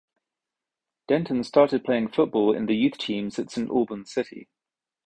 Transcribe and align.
Denton 1.09 1.43
started 1.43 1.83
playing 1.83 2.07
football 2.07 2.55
in 2.55 2.65
the 2.65 2.73
youth 2.75 2.97
teams 2.97 3.37
at 3.37 3.51
St 3.51 3.69
Albans 3.69 4.11
City. 4.11 4.49